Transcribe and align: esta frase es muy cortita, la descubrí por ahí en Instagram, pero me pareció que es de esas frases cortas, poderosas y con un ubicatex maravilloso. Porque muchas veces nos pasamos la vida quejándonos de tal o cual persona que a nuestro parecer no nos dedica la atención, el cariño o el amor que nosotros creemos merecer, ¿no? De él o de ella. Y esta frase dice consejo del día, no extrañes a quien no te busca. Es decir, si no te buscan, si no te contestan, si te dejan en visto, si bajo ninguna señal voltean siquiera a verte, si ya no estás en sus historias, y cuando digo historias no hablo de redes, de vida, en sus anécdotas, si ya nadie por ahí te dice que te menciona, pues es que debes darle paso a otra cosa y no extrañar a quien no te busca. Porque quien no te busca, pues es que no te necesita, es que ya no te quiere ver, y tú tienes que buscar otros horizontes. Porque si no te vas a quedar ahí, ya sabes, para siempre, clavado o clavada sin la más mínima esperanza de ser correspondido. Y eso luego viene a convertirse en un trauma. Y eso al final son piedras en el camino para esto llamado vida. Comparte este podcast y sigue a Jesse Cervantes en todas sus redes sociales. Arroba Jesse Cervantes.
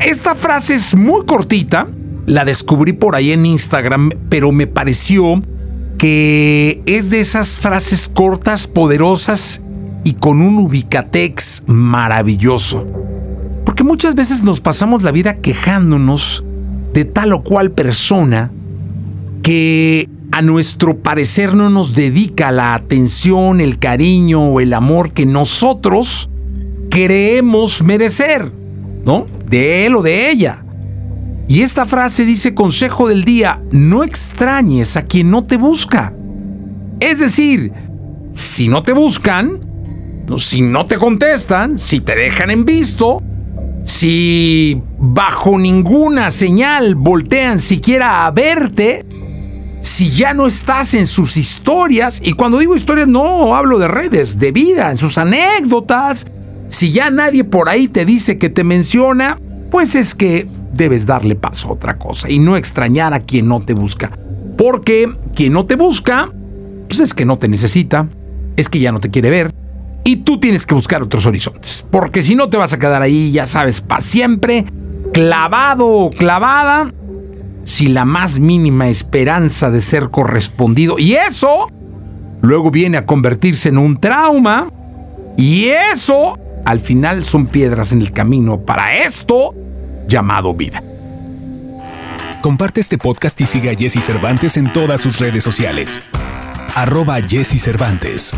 esta 0.00 0.34
frase 0.34 0.74
es 0.74 0.94
muy 0.94 1.24
cortita, 1.26 1.88
la 2.26 2.44
descubrí 2.44 2.92
por 2.92 3.16
ahí 3.16 3.32
en 3.32 3.46
Instagram, 3.46 4.10
pero 4.28 4.52
me 4.52 4.66
pareció 4.66 5.42
que 5.98 6.82
es 6.86 7.10
de 7.10 7.20
esas 7.20 7.60
frases 7.60 8.08
cortas, 8.08 8.66
poderosas 8.66 9.62
y 10.04 10.14
con 10.14 10.40
un 10.40 10.58
ubicatex 10.58 11.64
maravilloso. 11.66 12.86
Porque 13.64 13.84
muchas 13.84 14.14
veces 14.14 14.42
nos 14.42 14.60
pasamos 14.60 15.02
la 15.02 15.12
vida 15.12 15.38
quejándonos 15.38 16.44
de 16.94 17.04
tal 17.04 17.32
o 17.32 17.42
cual 17.42 17.72
persona 17.72 18.50
que 19.42 20.08
a 20.32 20.42
nuestro 20.42 20.98
parecer 20.98 21.54
no 21.54 21.70
nos 21.70 21.94
dedica 21.94 22.52
la 22.52 22.74
atención, 22.74 23.60
el 23.60 23.78
cariño 23.78 24.44
o 24.44 24.60
el 24.60 24.72
amor 24.72 25.12
que 25.12 25.26
nosotros 25.26 26.30
creemos 26.90 27.82
merecer, 27.82 28.52
¿no? 29.04 29.26
De 29.46 29.86
él 29.86 29.96
o 29.96 30.02
de 30.02 30.30
ella. 30.30 30.64
Y 31.48 31.62
esta 31.62 31.84
frase 31.84 32.24
dice 32.24 32.54
consejo 32.54 33.08
del 33.08 33.24
día, 33.24 33.60
no 33.72 34.04
extrañes 34.04 34.96
a 34.96 35.06
quien 35.06 35.30
no 35.30 35.44
te 35.44 35.56
busca. 35.56 36.14
Es 37.00 37.18
decir, 37.18 37.72
si 38.32 38.68
no 38.68 38.82
te 38.82 38.92
buscan, 38.92 39.58
si 40.38 40.60
no 40.60 40.86
te 40.86 40.96
contestan, 40.96 41.78
si 41.78 42.00
te 42.00 42.14
dejan 42.14 42.50
en 42.50 42.64
visto, 42.64 43.22
si 43.82 44.80
bajo 44.98 45.58
ninguna 45.58 46.30
señal 46.30 46.94
voltean 46.94 47.58
siquiera 47.58 48.26
a 48.26 48.30
verte, 48.30 49.04
si 49.80 50.10
ya 50.10 50.34
no 50.34 50.46
estás 50.46 50.94
en 50.94 51.06
sus 51.06 51.36
historias, 51.36 52.20
y 52.22 52.34
cuando 52.34 52.58
digo 52.58 52.76
historias 52.76 53.08
no 53.08 53.56
hablo 53.56 53.78
de 53.78 53.88
redes, 53.88 54.38
de 54.38 54.52
vida, 54.52 54.90
en 54.90 54.96
sus 54.96 55.18
anécdotas, 55.18 56.26
si 56.70 56.92
ya 56.92 57.10
nadie 57.10 57.44
por 57.44 57.68
ahí 57.68 57.88
te 57.88 58.04
dice 58.04 58.38
que 58.38 58.48
te 58.48 58.64
menciona, 58.64 59.38
pues 59.70 59.94
es 59.94 60.14
que 60.14 60.46
debes 60.72 61.04
darle 61.04 61.34
paso 61.34 61.68
a 61.68 61.72
otra 61.72 61.98
cosa 61.98 62.30
y 62.30 62.38
no 62.38 62.56
extrañar 62.56 63.12
a 63.12 63.20
quien 63.20 63.48
no 63.48 63.60
te 63.60 63.74
busca. 63.74 64.10
Porque 64.56 65.12
quien 65.34 65.52
no 65.52 65.66
te 65.66 65.74
busca, 65.74 66.32
pues 66.88 67.00
es 67.00 67.12
que 67.12 67.24
no 67.24 67.38
te 67.38 67.48
necesita, 67.48 68.08
es 68.56 68.68
que 68.68 68.78
ya 68.78 68.92
no 68.92 69.00
te 69.00 69.10
quiere 69.10 69.30
ver, 69.30 69.52
y 70.04 70.16
tú 70.16 70.38
tienes 70.38 70.64
que 70.64 70.74
buscar 70.74 71.02
otros 71.02 71.26
horizontes. 71.26 71.84
Porque 71.90 72.22
si 72.22 72.34
no 72.34 72.48
te 72.48 72.56
vas 72.56 72.72
a 72.72 72.78
quedar 72.78 73.02
ahí, 73.02 73.32
ya 73.32 73.46
sabes, 73.46 73.80
para 73.80 74.00
siempre, 74.00 74.64
clavado 75.12 75.86
o 75.86 76.10
clavada 76.10 76.92
sin 77.64 77.94
la 77.94 78.04
más 78.04 78.40
mínima 78.40 78.88
esperanza 78.88 79.70
de 79.70 79.80
ser 79.80 80.10
correspondido. 80.10 80.98
Y 80.98 81.14
eso 81.14 81.68
luego 82.40 82.70
viene 82.70 82.96
a 82.96 83.06
convertirse 83.06 83.68
en 83.68 83.78
un 83.78 83.98
trauma. 83.98 84.68
Y 85.36 85.66
eso 85.66 86.38
al 86.64 86.80
final 86.80 87.24
son 87.24 87.46
piedras 87.46 87.92
en 87.92 88.02
el 88.02 88.12
camino 88.12 88.60
para 88.60 89.04
esto 89.04 89.54
llamado 90.06 90.54
vida. 90.54 90.82
Comparte 92.42 92.80
este 92.80 92.98
podcast 92.98 93.40
y 93.40 93.46
sigue 93.46 93.70
a 93.70 93.74
Jesse 93.74 94.02
Cervantes 94.02 94.56
en 94.56 94.72
todas 94.72 95.00
sus 95.00 95.18
redes 95.18 95.44
sociales. 95.44 96.02
Arroba 96.74 97.20
Jesse 97.20 97.60
Cervantes. 97.60 98.34